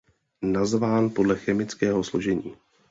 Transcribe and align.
Nazván 0.41 1.09
podle 1.09 1.35
chemického 1.37 2.03
složení. 2.03 2.55